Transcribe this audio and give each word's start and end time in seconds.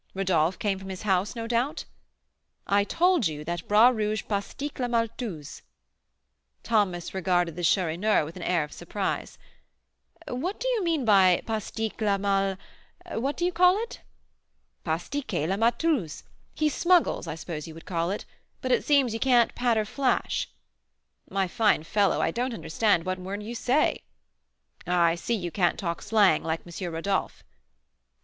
Rodolph 0.15 0.57
came 0.57 0.79
from 0.79 0.89
his 0.89 1.03
house, 1.03 1.35
no 1.35 1.45
doubt?" 1.45 1.85
"I 2.65 2.83
told 2.83 3.27
you 3.27 3.43
that 3.43 3.67
Bras 3.67 3.93
Rouge 3.93 4.23
pastique 4.27 4.79
la 4.79 4.87
maltouze." 4.87 5.61
Thomas 6.63 7.13
regarded 7.13 7.55
the 7.55 7.61
Chourineur 7.63 8.25
with 8.25 8.35
an 8.35 8.41
air 8.41 8.63
of 8.63 8.71
surprise. 8.73 9.37
"What 10.27 10.59
do 10.59 10.67
you 10.69 10.83
mean 10.83 11.05
by 11.05 11.43
pastique 11.45 12.01
la 12.01 12.17
mal 12.17 12.57
What 13.11 13.37
do 13.37 13.45
you 13.45 13.51
call 13.51 13.75
it?" 13.83 14.01
"Pastiquer 14.83 15.45
la 15.45 15.55
maltouze. 15.55 16.23
He 16.55 16.67
smuggles, 16.67 17.27
I 17.27 17.35
suppose 17.35 17.67
you 17.67 17.75
would 17.75 17.85
call 17.85 18.09
it; 18.09 18.25
but 18.59 18.71
it 18.71 18.83
seems 18.83 19.13
you 19.13 19.19
can't 19.19 19.53
'patter 19.53 19.85
flash?'" 19.85 20.49
"My 21.29 21.47
fine 21.47 21.83
fellow, 21.83 22.19
I 22.21 22.31
don't 22.31 22.55
understand 22.55 23.05
one 23.05 23.23
word 23.23 23.43
you 23.43 23.53
say." 23.53 24.01
"I 24.87 25.13
see 25.13 25.35
you 25.35 25.51
can't 25.51 25.77
talk 25.77 26.01
slang 26.01 26.41
like 26.41 26.61
M. 26.65 26.91
Rodolph." 26.91 27.43